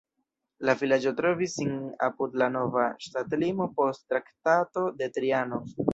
La 0.69 0.73
vilaĝo 0.77 1.11
trovis 1.19 1.53
sin 1.59 1.75
apud 2.07 2.37
la 2.43 2.49
nova 2.55 2.85
ŝtatlimo 3.09 3.69
post 3.81 4.05
Traktato 4.15 4.87
de 5.03 5.13
Trianon. 5.19 5.71